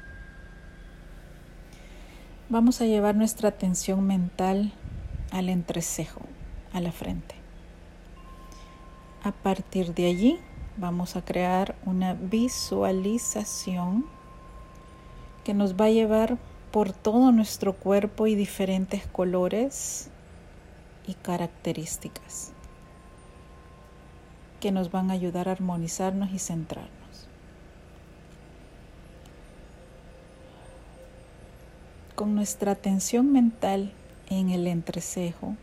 Vamos 2.49 2.81
a 2.81 2.87
llevar 2.87 3.15
nuestra 3.15 3.49
atención 3.49 4.07
mental 4.07 4.73
al 5.31 5.49
entrecejo, 5.49 6.21
a 6.73 6.81
la 6.81 6.93
frente. 6.93 7.35
A 9.23 9.33
partir 9.33 9.95
de 9.95 10.07
allí, 10.07 10.39
vamos 10.77 11.17
a 11.17 11.25
crear 11.25 11.77
una 11.87 12.15
visualización 12.15 14.05
que 15.45 15.55
nos 15.55 15.77
va 15.77 15.87
a 15.87 15.91
llevar 15.91 16.39
por 16.73 16.93
todo 16.93 17.33
nuestro 17.33 17.75
cuerpo 17.75 18.27
y 18.27 18.35
diferentes 18.35 19.07
colores 19.07 20.11
y 21.07 21.15
características 21.15 22.53
que 24.63 24.71
nos 24.71 24.93
van 24.93 25.11
a 25.11 25.15
ayudar 25.15 25.49
a 25.49 25.53
armonizarnos 25.53 26.31
y 26.31 26.39
centrarnos. 26.39 27.27
Con 32.15 32.37
nuestra 32.37 32.71
atención 32.71 33.33
mental 33.33 33.93
en 34.31 34.51
el 34.51 34.69
entrecejo, 34.69 35.57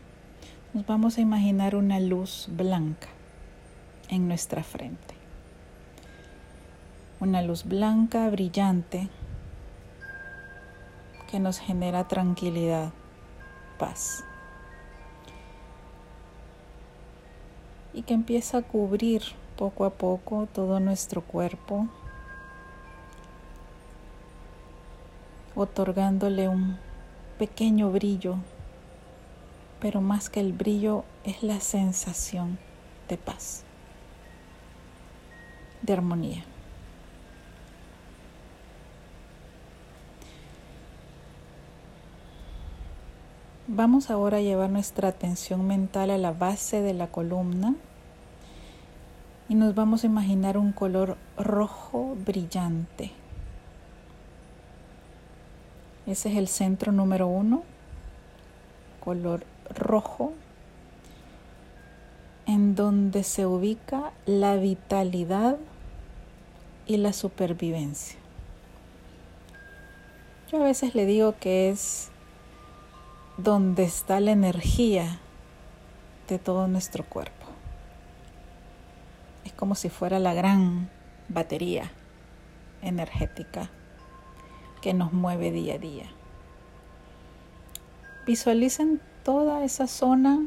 nos 0.74 0.84
vamos 0.84 1.16
a 1.16 1.22
imaginar 1.22 1.76
una 1.76 1.98
luz 1.98 2.48
blanca 2.50 3.08
en 4.10 4.28
nuestra 4.28 4.62
frente. 4.62 5.14
Una 7.20 7.40
luz 7.40 7.64
blanca, 7.64 8.28
brillante, 8.28 9.08
que 11.30 11.40
nos 11.40 11.58
genera 11.58 12.06
tranquilidad, 12.06 12.92
paz. 13.78 14.24
Y 17.92 18.02
que 18.02 18.14
empieza 18.14 18.58
a 18.58 18.62
cubrir 18.62 19.22
poco 19.56 19.84
a 19.84 19.90
poco 19.90 20.48
todo 20.52 20.80
nuestro 20.80 21.22
cuerpo, 21.22 21.88
otorgándole 25.54 26.48
un 26.48 26.78
pequeño 27.38 27.90
brillo, 27.90 28.36
pero 29.80 30.00
más 30.00 30.30
que 30.30 30.40
el 30.40 30.52
brillo 30.52 31.04
es 31.24 31.42
la 31.42 31.60
sensación 31.60 32.58
de 33.08 33.16
paz 33.16 33.64
de 35.82 35.92
armonía. 35.92 36.44
Vamos 43.72 44.10
ahora 44.10 44.38
a 44.38 44.40
llevar 44.40 44.68
nuestra 44.68 45.06
atención 45.06 45.64
mental 45.64 46.10
a 46.10 46.18
la 46.18 46.32
base 46.32 46.80
de 46.82 46.92
la 46.92 47.06
columna 47.06 47.76
y 49.48 49.54
nos 49.54 49.76
vamos 49.76 50.02
a 50.02 50.08
imaginar 50.08 50.58
un 50.58 50.72
color 50.72 51.16
rojo 51.38 52.16
brillante, 52.26 53.12
Ese 56.04 56.30
es 56.30 56.36
el 56.36 56.48
centro 56.48 56.90
número 56.90 57.28
uno, 57.28 57.62
color 59.04 59.44
rojo, 59.72 60.32
en 62.46 62.74
donde 62.74 63.22
se 63.22 63.46
ubica 63.46 64.10
la 64.26 64.56
vitalidad 64.56 65.58
y 66.88 66.96
la 66.96 67.12
supervivencia. 67.12 68.18
Yo 70.50 70.60
a 70.60 70.64
veces 70.64 70.96
le 70.96 71.06
digo 71.06 71.36
que 71.38 71.70
es 71.70 72.09
donde 73.42 73.84
está 73.84 74.20
la 74.20 74.32
energía 74.32 75.18
de 76.28 76.38
todo 76.38 76.68
nuestro 76.68 77.04
cuerpo. 77.04 77.46
Es 79.44 79.52
como 79.52 79.74
si 79.74 79.88
fuera 79.88 80.18
la 80.18 80.34
gran 80.34 80.90
batería 81.28 81.90
energética 82.82 83.70
que 84.82 84.94
nos 84.94 85.12
mueve 85.12 85.50
día 85.50 85.74
a 85.74 85.78
día. 85.78 86.06
Visualicen 88.26 89.00
toda 89.24 89.64
esa 89.64 89.86
zona 89.86 90.40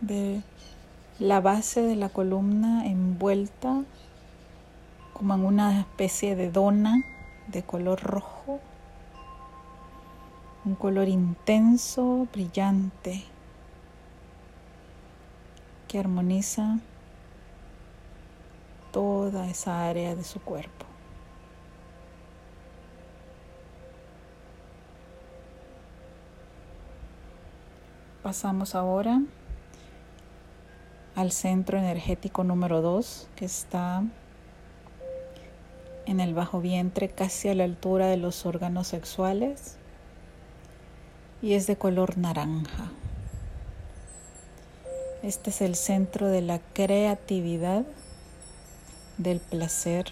de 0.00 0.42
la 1.18 1.40
base 1.40 1.82
de 1.82 1.96
la 1.96 2.08
columna 2.08 2.86
envuelta 2.86 3.82
como 5.12 5.34
en 5.34 5.44
una 5.44 5.80
especie 5.80 6.36
de 6.36 6.50
dona 6.50 7.02
de 7.46 7.62
color 7.62 8.02
rojo, 8.02 8.60
un 10.66 10.74
color 10.74 11.06
intenso, 11.06 12.26
brillante, 12.32 13.22
que 15.86 16.00
armoniza 16.00 16.80
toda 18.90 19.48
esa 19.48 19.86
área 19.88 20.16
de 20.16 20.24
su 20.24 20.40
cuerpo. 20.40 20.84
Pasamos 28.24 28.74
ahora 28.74 29.22
al 31.14 31.30
centro 31.30 31.78
energético 31.78 32.42
número 32.42 32.82
2 32.82 33.28
que 33.36 33.44
está 33.44 34.02
en 36.06 36.18
el 36.18 36.34
bajo 36.34 36.60
vientre 36.60 37.08
casi 37.08 37.48
a 37.48 37.54
la 37.54 37.62
altura 37.62 38.08
de 38.08 38.16
los 38.16 38.44
órganos 38.46 38.88
sexuales 38.88 39.78
y 41.42 41.54
es 41.54 41.66
de 41.66 41.76
color 41.76 42.18
naranja. 42.18 42.90
Este 45.22 45.50
es 45.50 45.60
el 45.60 45.74
centro 45.74 46.28
de 46.28 46.42
la 46.42 46.60
creatividad, 46.72 47.84
del 49.18 49.40
placer 49.40 50.06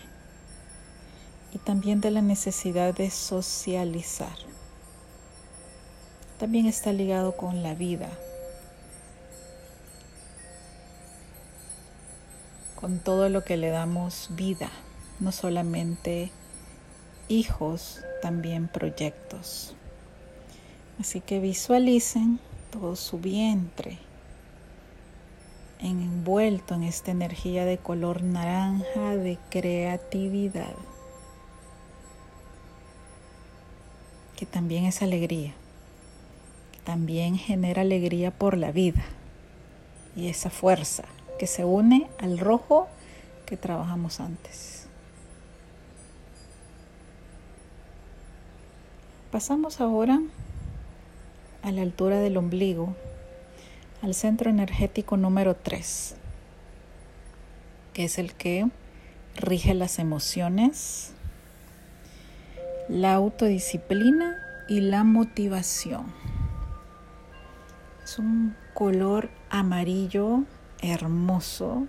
y 1.52 1.58
también 1.58 2.00
de 2.00 2.10
la 2.10 2.22
necesidad 2.22 2.94
de 2.94 3.10
socializar 3.10 4.37
también 6.38 6.66
está 6.66 6.92
ligado 6.92 7.37
con 7.37 7.62
la 7.62 7.74
vida, 7.74 8.10
con 12.74 12.98
todo 12.98 13.28
lo 13.28 13.44
que 13.44 13.56
le 13.56 13.70
damos 13.70 14.28
vida, 14.32 14.70
no 15.20 15.32
solamente 15.32 16.32
hijos, 17.28 18.00
también 18.20 18.68
proyectos. 18.68 19.74
Así 21.00 21.20
que 21.20 21.40
visualicen 21.40 22.38
todo 22.70 22.96
su 22.96 23.18
vientre 23.18 23.98
envuelto 25.80 26.74
en 26.74 26.83
esta 26.85 27.11
energía 27.11 27.64
de 27.66 27.76
color 27.76 28.22
naranja 28.22 29.16
de 29.16 29.38
creatividad, 29.50 30.74
que 34.37 34.46
también 34.46 34.87
es 34.87 35.02
alegría 35.02 35.54
también 36.85 37.38
genera 37.38 37.83
alegría 37.83 38.30
por 38.30 38.57
la 38.57 38.70
vida 38.70 39.02
y 40.14 40.28
esa 40.28 40.50
fuerza 40.50 41.04
que 41.38 41.46
se 41.46 41.64
une 41.64 42.09
al 42.20 42.38
rojo 42.38 42.87
que 43.46 43.57
trabajamos 43.57 44.20
antes. 44.20 44.87
Pasamos 49.33 49.80
ahora 49.80 50.20
a 51.64 51.72
la 51.72 51.81
altura 51.81 52.20
del 52.20 52.37
ombligo, 52.37 52.94
al 54.03 54.14
centro 54.14 54.50
energético 54.50 55.16
número 55.16 55.57
3, 55.57 56.14
que 57.94 58.05
es 58.05 58.18
el 58.18 58.35
que 58.35 58.68
rige 59.35 59.72
las 59.72 59.98
emociones, 59.98 61.14
la 62.90 63.14
autodisciplina 63.14 64.37
y 64.68 64.83
la 64.83 65.05
motivación. 65.05 66.12
Es 68.05 68.18
un 68.18 68.55
color 68.74 69.31
amarillo 69.48 70.42
hermoso, 70.83 71.87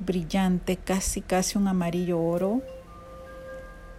brillante, 0.00 0.76
casi 0.76 1.22
casi 1.22 1.56
un 1.56 1.66
amarillo 1.66 2.20
oro, 2.20 2.60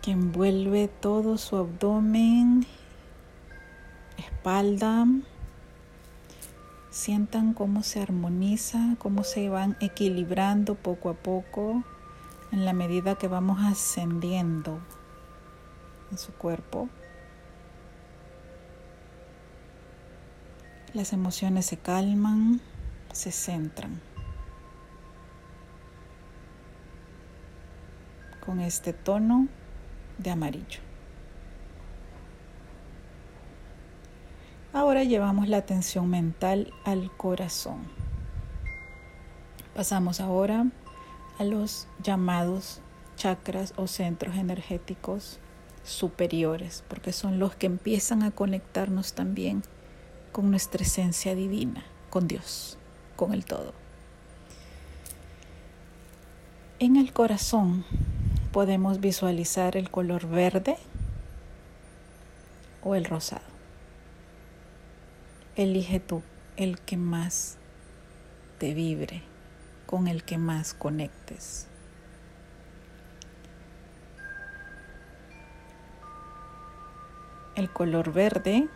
que 0.03 0.11
envuelve 0.11 0.87
todo 0.87 1.39
su 1.39 1.55
abdomen, 1.55 2.67
espalda. 4.17 5.05
Sientan 6.89 7.53
cómo 7.53 7.81
se 7.83 8.01
armoniza, 8.01 8.95
cómo 8.99 9.23
se 9.23 9.49
van 9.49 9.77
equilibrando 9.79 10.75
poco 10.75 11.09
a 11.09 11.13
poco 11.13 11.83
en 12.51 12.65
la 12.65 12.73
medida 12.73 13.15
que 13.15 13.27
vamos 13.27 13.59
ascendiendo 13.63 14.79
en 16.11 16.17
su 16.17 16.31
cuerpo. 16.33 16.87
Las 20.93 21.11
emociones 21.11 21.65
se 21.65 21.77
calman, 21.77 22.61
se 23.11 23.31
centran. 23.31 23.99
Con 28.45 28.59
este 28.59 28.93
tono 28.93 29.47
de 30.19 30.29
amarillo. 30.29 30.92
Ahora 34.73 35.03
llevamos 35.03 35.47
la 35.49 35.57
atención 35.57 36.09
mental 36.09 36.73
al 36.83 37.15
corazón. 37.15 37.83
Pasamos 39.75 40.19
ahora 40.19 40.65
a 41.37 41.43
los 41.43 41.87
llamados 42.01 42.81
chakras 43.15 43.75
o 43.77 43.85
centros 43.85 44.35
energéticos 44.35 45.37
superiores, 45.83 46.83
porque 46.87 47.13
son 47.13 47.37
los 47.37 47.55
que 47.55 47.67
empiezan 47.67 48.23
a 48.23 48.31
conectarnos 48.31 49.13
también 49.13 49.61
con 50.31 50.49
nuestra 50.49 50.81
esencia 50.81 51.35
divina, 51.35 51.83
con 52.09 52.27
Dios, 52.27 52.79
con 53.15 53.31
el 53.31 53.45
todo. 53.45 53.73
En 56.79 56.95
el 56.95 57.13
corazón 57.13 57.85
podemos 58.51 58.99
visualizar 58.99 59.77
el 59.77 59.91
color 59.91 60.27
verde 60.27 60.77
o 62.83 62.95
el 62.95 63.05
rosado. 63.05 63.52
Elige 65.55 65.99
tú 65.99 66.23
el 66.57 66.79
que 66.79 66.97
más 66.97 67.57
te 68.57 68.73
vibre, 68.73 69.21
con 69.85 70.07
el 70.07 70.23
que 70.23 70.39
más 70.39 70.73
conectes. 70.73 71.67
El 77.55 77.71
color 77.71 78.11
verde 78.11 78.67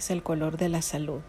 es 0.00 0.10
el 0.10 0.24
color 0.24 0.56
de 0.56 0.68
la 0.68 0.82
salud. 0.82 1.20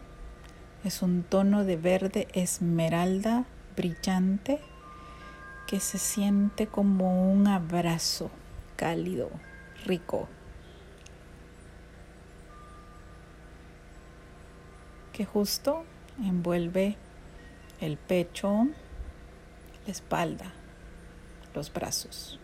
Es 0.82 1.00
un 1.00 1.22
tono 1.22 1.62
de 1.62 1.76
verde 1.76 2.26
esmeralda 2.32 3.44
brillante 3.76 4.58
que 5.68 5.78
se 5.78 5.98
siente 5.98 6.66
como 6.66 7.30
un 7.30 7.46
abrazo 7.46 8.32
cálido, 8.74 9.30
rico, 9.84 10.28
que 15.12 15.24
justo 15.24 15.84
envuelve 16.22 16.96
el 17.80 17.96
pecho, 17.96 18.66
la 19.86 19.92
espalda, 19.92 20.52
los 21.54 21.72
brazos. 21.72 22.38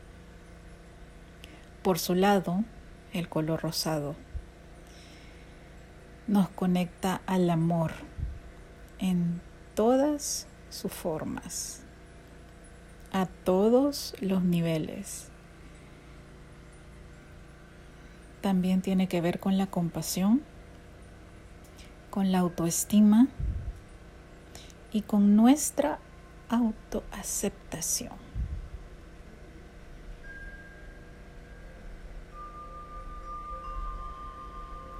Por 1.82 1.98
su 1.98 2.14
lado, 2.14 2.64
el 3.12 3.28
color 3.28 3.62
rosado 3.62 4.16
nos 6.26 6.48
conecta 6.48 7.20
al 7.26 7.48
amor 7.50 7.92
en 8.98 9.40
todas 9.74 10.48
sus 10.70 10.92
formas, 10.92 11.82
a 13.12 13.26
todos 13.26 14.14
los 14.20 14.42
niveles. 14.42 15.28
También 18.40 18.82
tiene 18.82 19.06
que 19.08 19.20
ver 19.20 19.38
con 19.38 19.56
la 19.56 19.66
compasión, 19.66 20.42
con 22.16 22.32
la 22.32 22.38
autoestima 22.38 23.26
y 24.90 25.02
con 25.02 25.36
nuestra 25.36 25.98
autoaceptación. 26.48 28.14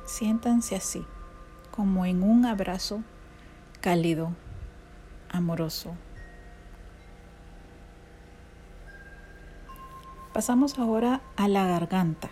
Siéntanse 0.04 0.76
así, 0.76 1.06
como 1.70 2.04
en 2.04 2.22
un 2.22 2.44
abrazo 2.44 3.02
cálido, 3.80 4.34
amoroso. 5.30 5.96
Pasamos 10.34 10.78
ahora 10.78 11.22
a 11.36 11.48
la 11.48 11.66
garganta. 11.66 12.28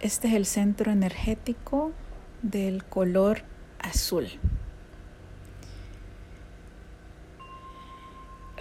Este 0.00 0.28
es 0.28 0.34
el 0.34 0.46
centro 0.46 0.90
energético 0.90 1.92
del 2.42 2.84
color 2.84 3.42
azul. 3.78 4.28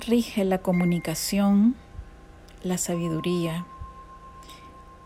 Rige 0.08 0.46
la 0.46 0.60
comunicación, 0.60 1.76
la 2.64 2.78
sabiduría 2.78 3.66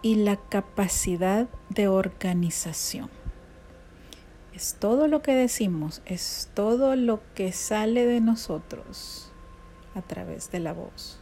y 0.02 0.16
la 0.16 0.38
capacidad 0.38 1.48
de 1.70 1.88
organización. 1.88 3.10
Es 4.54 4.78
todo 4.80 5.08
lo 5.08 5.22
que 5.22 5.34
decimos, 5.34 6.02
es 6.06 6.50
todo 6.54 6.96
lo 6.96 7.22
que 7.34 7.52
sale 7.52 8.06
de 8.06 8.22
nosotros 8.22 9.32
a 9.96 10.02
través 10.02 10.52
de 10.52 10.60
la 10.60 10.74
voz. 10.74 11.20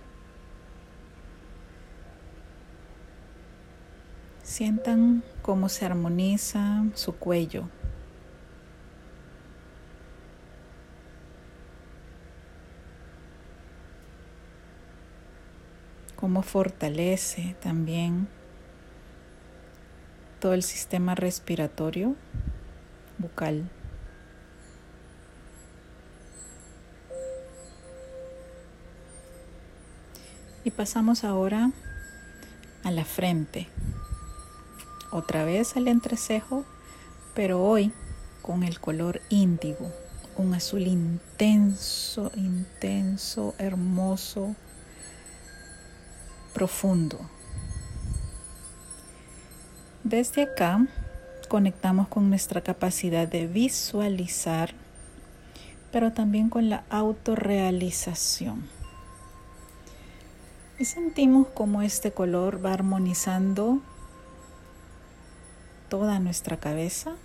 Sientan 4.54 5.24
cómo 5.42 5.68
se 5.68 5.84
armoniza 5.84 6.84
su 6.94 7.16
cuello. 7.16 7.70
Cómo 16.16 16.44
fortalece 16.44 17.56
también 17.64 18.28
todo 20.40 20.54
el 20.54 20.62
sistema 20.62 21.16
respiratorio 21.16 22.16
bucal. 23.18 23.68
Y 30.64 30.70
pasamos 30.70 31.24
ahora 31.24 31.72
a 32.84 32.92
la 32.92 33.04
frente 33.04 33.68
otra 35.14 35.46
vez 35.46 35.78
al 35.78 35.88
entrecejo, 35.88 36.66
pero 37.34 37.64
hoy 37.64 37.94
con 38.42 38.64
el 38.64 38.80
color 38.80 39.22
índigo, 39.30 39.92
un 40.38 40.54
azul 40.54 40.82
intenso, 40.88 42.32
intenso, 42.36 43.54
hermoso, 43.60 44.56
profundo. 46.54 47.20
Desde 50.04 50.44
acá 50.44 50.86
conectamos 51.48 52.08
con 52.08 52.30
nuestra 52.30 52.62
capacidad 52.62 53.28
de 53.28 53.48
visualizar, 53.48 54.74
pero 55.92 56.12
también 56.12 56.50
con 56.50 56.70
la 56.70 56.84
autorrealización. 56.90 58.68
Y 60.80 60.86
sentimos 60.86 61.48
como 61.50 61.84
este 61.84 62.12
color 62.12 62.66
va 62.66 62.74
armonizando 62.74 63.82
toda 65.90 66.20
nuestra 66.20 66.58
cabeza, 66.58 67.16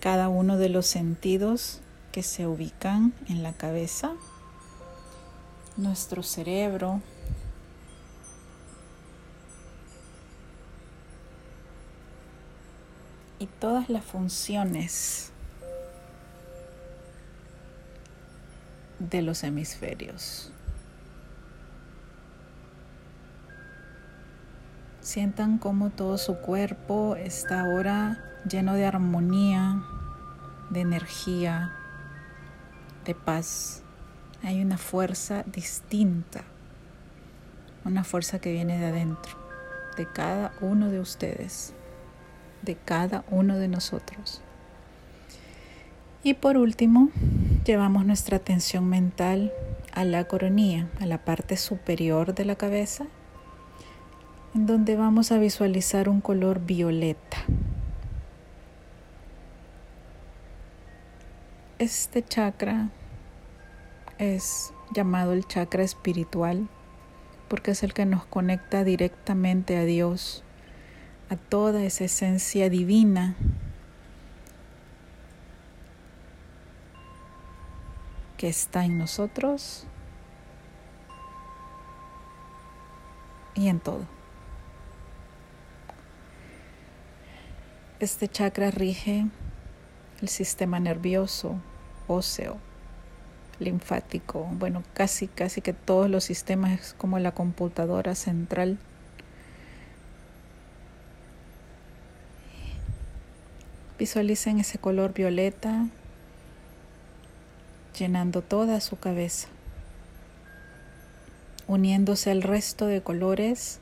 cada 0.00 0.28
uno 0.28 0.56
de 0.56 0.68
los 0.68 0.86
sentidos 0.86 1.80
que 2.12 2.22
se 2.22 2.46
ubican 2.46 3.12
en 3.28 3.42
la 3.42 3.52
cabeza, 3.52 4.12
nuestro 5.76 6.22
cerebro, 6.22 7.00
y 13.38 13.46
todas 13.46 13.88
las 13.88 14.04
funciones 14.04 15.30
de 18.98 19.22
los 19.22 19.44
hemisferios. 19.44 20.50
Sientan 25.08 25.56
cómo 25.56 25.88
todo 25.88 26.18
su 26.18 26.36
cuerpo 26.36 27.16
está 27.16 27.62
ahora 27.62 28.22
lleno 28.46 28.74
de 28.74 28.84
armonía, 28.84 29.82
de 30.68 30.82
energía, 30.82 31.72
de 33.06 33.14
paz. 33.14 33.82
Hay 34.42 34.60
una 34.60 34.76
fuerza 34.76 35.44
distinta, 35.44 36.44
una 37.86 38.04
fuerza 38.04 38.38
que 38.38 38.52
viene 38.52 38.78
de 38.78 38.84
adentro, 38.84 39.32
de 39.96 40.06
cada 40.12 40.52
uno 40.60 40.90
de 40.90 41.00
ustedes, 41.00 41.72
de 42.60 42.76
cada 42.76 43.24
uno 43.30 43.56
de 43.56 43.68
nosotros. 43.68 44.42
Y 46.22 46.34
por 46.34 46.58
último, 46.58 47.08
llevamos 47.64 48.04
nuestra 48.04 48.36
atención 48.36 48.86
mental 48.86 49.54
a 49.94 50.04
la 50.04 50.24
coronilla, 50.24 50.86
a 51.00 51.06
la 51.06 51.24
parte 51.24 51.56
superior 51.56 52.34
de 52.34 52.44
la 52.44 52.56
cabeza 52.56 53.06
donde 54.66 54.96
vamos 54.96 55.32
a 55.32 55.38
visualizar 55.38 56.08
un 56.08 56.20
color 56.20 56.60
violeta. 56.60 57.38
Este 61.78 62.24
chakra 62.24 62.88
es 64.18 64.72
llamado 64.92 65.32
el 65.32 65.46
chakra 65.46 65.82
espiritual 65.82 66.68
porque 67.48 67.70
es 67.70 67.82
el 67.82 67.94
que 67.94 68.04
nos 68.04 68.24
conecta 68.26 68.84
directamente 68.84 69.76
a 69.76 69.84
Dios, 69.84 70.44
a 71.30 71.36
toda 71.36 71.82
esa 71.82 72.04
esencia 72.04 72.68
divina 72.68 73.36
que 78.36 78.48
está 78.48 78.84
en 78.84 78.98
nosotros 78.98 79.86
y 83.54 83.68
en 83.68 83.80
todo. 83.80 84.17
Este 88.00 88.28
chakra 88.28 88.70
rige 88.70 89.26
el 90.22 90.28
sistema 90.28 90.78
nervioso, 90.78 91.56
óseo, 92.06 92.56
linfático, 93.58 94.44
bueno, 94.52 94.84
casi 94.94 95.26
casi 95.26 95.62
que 95.62 95.72
todos 95.72 96.08
los 96.08 96.22
sistemas 96.22 96.94
como 96.96 97.18
la 97.18 97.32
computadora 97.32 98.14
central. 98.14 98.78
Visualicen 103.98 104.60
ese 104.60 104.78
color 104.78 105.12
violeta 105.12 105.88
llenando 107.98 108.42
toda 108.42 108.80
su 108.80 108.96
cabeza, 108.96 109.48
uniéndose 111.66 112.30
al 112.30 112.44
resto 112.44 112.86
de 112.86 113.02
colores 113.02 113.80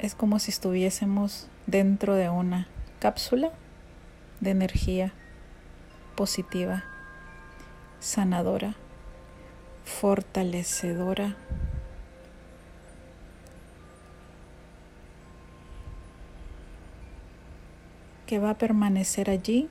es 0.00 0.14
como 0.14 0.38
si 0.38 0.50
estuviésemos 0.50 1.48
dentro 1.66 2.14
de 2.14 2.30
una 2.30 2.68
cápsula 3.00 3.50
de 4.40 4.50
energía 4.50 5.12
positiva, 6.16 6.84
sanadora, 8.00 8.74
fortalecedora. 9.84 11.36
que 18.26 18.38
va 18.38 18.50
a 18.50 18.58
permanecer 18.58 19.28
allí 19.28 19.68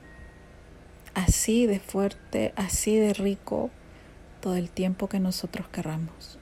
así 1.14 1.64
de 1.64 1.80
fuerte, 1.80 2.52
así 2.56 2.94
de 2.94 3.14
rico 3.14 3.70
todo 4.42 4.54
el 4.54 4.68
tiempo 4.68 5.08
que 5.08 5.18
nosotros 5.18 5.66
querramos. 5.68 6.38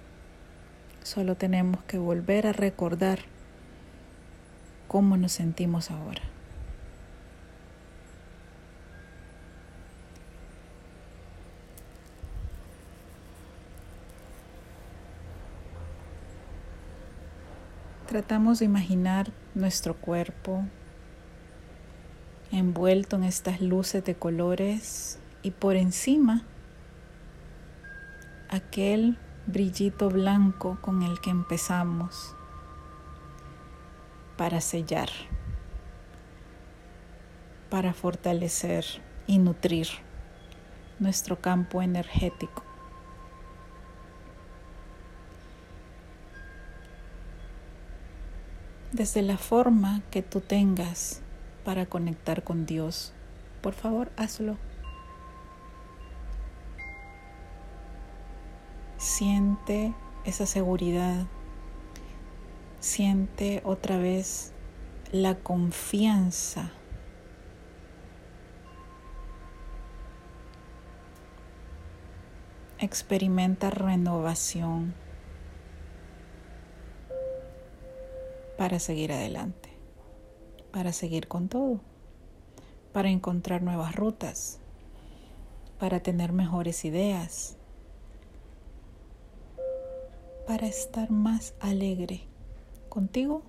Solo 1.05 1.37
tenemos 1.37 1.85
que 1.85 1.96
volver 1.96 2.48
a 2.48 2.53
recordar 2.53 3.20
cómo 4.88 5.16
nos 5.16 5.33
sentimos 5.33 5.90
ahora. 5.90 6.22
Tratamos 18.09 18.59
de 18.59 18.64
imaginar 18.64 19.31
nuestro 19.55 19.94
cuerpo 19.94 20.64
envuelto 22.51 23.16
en 23.16 23.24
estas 23.24 23.61
luces 23.61 24.03
de 24.03 24.14
colores 24.14 25.18
y 25.42 25.51
por 25.51 25.77
encima 25.77 26.42
aquel 28.48 29.18
brillito 29.46 30.09
blanco 30.09 30.79
con 30.81 31.03
el 31.03 31.20
que 31.20 31.29
empezamos 31.29 32.35
para 34.38 34.61
sellar, 34.61 35.11
para 37.68 37.92
fortalecer 37.92 38.85
y 39.27 39.38
nutrir 39.38 39.88
nuestro 41.01 41.40
campo 41.40 41.83
energético. 41.83 42.62
Desde 48.92 49.22
la 49.22 49.37
forma 49.37 50.03
que 50.12 50.22
tú 50.22 50.40
tengas 50.40 51.20
para 51.64 51.87
conectar 51.87 52.44
con 52.44 52.64
Dios, 52.64 53.12
por 53.61 53.74
favor 53.74 54.11
hazlo. 54.16 54.57
Siente 58.98 59.94
esa 60.24 60.46
seguridad 60.46 61.27
Siente 62.81 63.61
otra 63.64 63.99
vez 63.99 64.53
la 65.11 65.35
confianza. 65.35 66.71
Experimenta 72.79 73.71
renovación 73.71 74.95
para 78.57 78.79
seguir 78.79 79.12
adelante, 79.12 79.71
para 80.71 80.93
seguir 80.93 81.27
con 81.27 81.49
todo, 81.49 81.81
para 82.93 83.09
encontrar 83.09 83.62
nuevas 83.62 83.97
rutas, 83.97 84.61
para 85.81 85.99
tener 85.99 86.33
mejores 86.33 86.85
ideas, 86.85 87.57
para 90.47 90.69
estar 90.69 91.11
más 91.11 91.55
alegre 91.59 92.29
contigo 92.88 93.42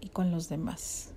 y 0.00 0.08
con 0.08 0.30
los 0.30 0.48
demás. 0.48 1.11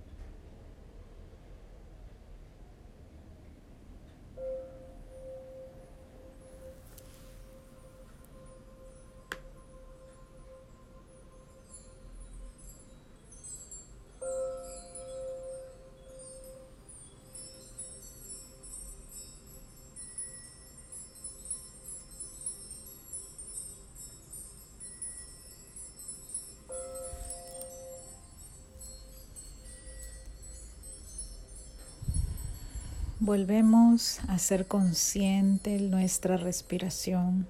Volvemos 33.25 34.19
a 34.27 34.37
ser 34.37 34.67
consciente 34.67 35.79
nuestra 35.79 36.37
respiración. 36.37 37.47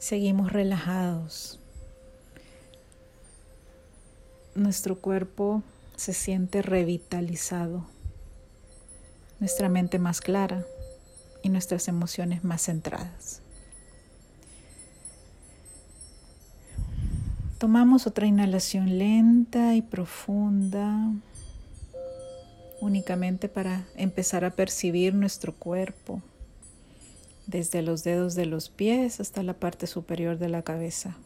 Seguimos 0.00 0.52
relajados. 0.52 1.60
Nuestro 4.56 4.98
cuerpo 4.98 5.62
se 5.94 6.12
siente 6.12 6.60
revitalizado. 6.60 7.86
Nuestra 9.38 9.68
mente 9.68 10.00
más 10.00 10.20
clara 10.20 10.64
y 11.44 11.48
nuestras 11.48 11.86
emociones 11.86 12.42
más 12.42 12.62
centradas. 12.62 13.42
Tomamos 17.58 18.08
otra 18.08 18.26
inhalación 18.26 18.98
lenta 18.98 19.76
y 19.76 19.82
profunda 19.82 21.12
únicamente 22.82 23.48
para 23.48 23.86
empezar 23.96 24.44
a 24.44 24.50
percibir 24.50 25.14
nuestro 25.14 25.54
cuerpo, 25.54 26.20
desde 27.46 27.80
los 27.80 28.02
dedos 28.02 28.34
de 28.34 28.44
los 28.44 28.70
pies 28.70 29.20
hasta 29.20 29.44
la 29.44 29.54
parte 29.54 29.86
superior 29.86 30.36
de 30.38 30.48
la 30.48 30.62
cabeza. 30.62 31.16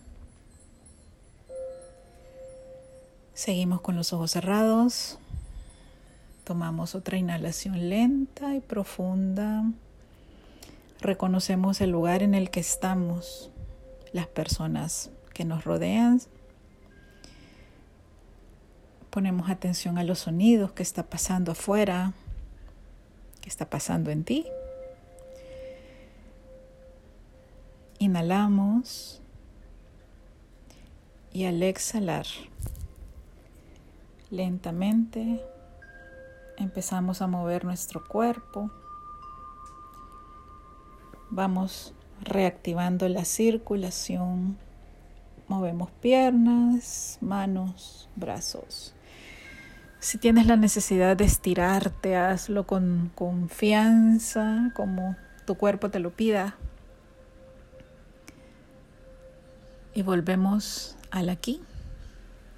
Seguimos 3.32 3.80
con 3.80 3.96
los 3.96 4.12
ojos 4.12 4.32
cerrados. 4.32 5.18
Tomamos 6.44 6.94
otra 6.94 7.16
inhalación 7.16 7.88
lenta 7.88 8.54
y 8.54 8.60
profunda. 8.60 9.64
Reconocemos 11.00 11.80
el 11.80 11.90
lugar 11.90 12.22
en 12.22 12.34
el 12.34 12.50
que 12.50 12.60
estamos, 12.60 13.50
las 14.12 14.26
personas 14.26 15.10
que 15.32 15.44
nos 15.44 15.64
rodean, 15.64 16.20
Ponemos 19.16 19.48
atención 19.48 19.96
a 19.96 20.04
los 20.04 20.18
sonidos 20.18 20.72
que 20.72 20.82
está 20.82 21.04
pasando 21.04 21.52
afuera, 21.52 22.12
que 23.40 23.48
está 23.48 23.70
pasando 23.70 24.10
en 24.10 24.24
ti. 24.24 24.44
Inhalamos 27.98 29.22
y 31.32 31.46
al 31.46 31.62
exhalar, 31.62 32.26
lentamente 34.28 35.40
empezamos 36.58 37.22
a 37.22 37.26
mover 37.26 37.64
nuestro 37.64 38.06
cuerpo. 38.06 38.70
Vamos 41.30 41.94
reactivando 42.20 43.08
la 43.08 43.24
circulación. 43.24 44.58
Movemos 45.48 45.90
piernas, 46.02 47.16
manos, 47.22 48.10
brazos. 48.14 48.92
Si 50.06 50.18
tienes 50.18 50.46
la 50.46 50.54
necesidad 50.54 51.16
de 51.16 51.24
estirarte, 51.24 52.14
hazlo 52.14 52.64
con 52.64 53.10
confianza, 53.16 54.70
como 54.72 55.16
tu 55.46 55.56
cuerpo 55.56 55.90
te 55.90 55.98
lo 55.98 56.12
pida. 56.12 56.54
Y 59.94 60.02
volvemos 60.02 60.96
al 61.10 61.28
aquí 61.28 61.60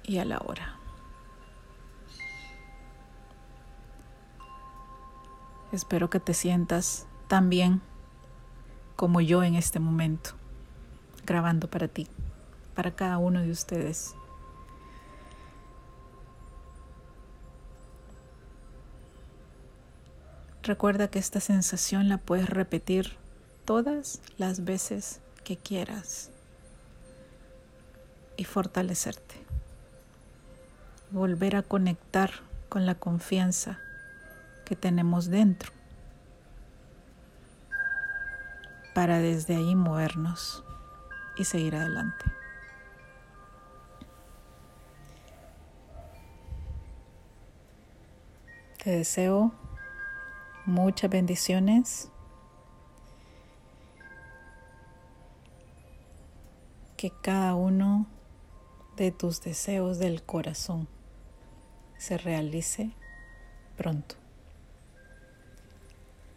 y 0.03 0.19
a 0.19 0.25
la 0.25 0.37
hora. 0.45 0.77
Espero 5.71 6.11
que 6.11 6.19
te 6.19 6.35
sientas 6.35 7.07
tan 7.27 7.49
bien 7.49 7.81
como 8.95 9.21
yo 9.21 9.41
en 9.41 9.55
este 9.55 9.79
momento, 9.79 10.35
grabando 11.25 11.67
para 11.67 11.87
ti, 11.87 12.07
para 12.75 12.95
cada 12.95 13.17
uno 13.17 13.41
de 13.41 13.49
ustedes. 13.49 14.13
Recuerda 20.63 21.07
que 21.09 21.19
esta 21.19 21.39
sensación 21.39 22.09
la 22.09 22.17
puedes 22.17 22.49
repetir 22.49 23.17
todas 23.65 24.21
las 24.37 24.65
veces 24.65 25.21
que 25.43 25.57
quieras 25.57 26.31
y 28.35 28.43
fortalecerte. 28.43 29.35
Volver 31.11 31.55
a 31.55 31.63
conectar 31.63 32.31
con 32.67 32.85
la 32.85 32.95
confianza 32.95 33.79
que 34.65 34.75
tenemos 34.75 35.29
dentro 35.29 35.71
para 38.93 39.19
desde 39.19 39.55
ahí 39.55 39.75
movernos 39.75 40.63
y 41.37 41.45
seguir 41.45 41.75
adelante. 41.75 42.25
Te 48.83 48.91
deseo 48.91 49.53
Muchas 50.69 51.09
bendiciones. 51.09 52.11
Que 56.95 57.09
cada 57.09 57.55
uno 57.55 58.05
de 58.95 59.11
tus 59.11 59.41
deseos 59.41 59.97
del 59.97 60.21
corazón 60.21 60.87
se 61.97 62.19
realice 62.19 62.91
pronto. 63.77 64.13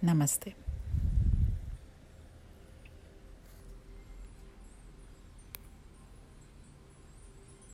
Namaste. 0.01 0.62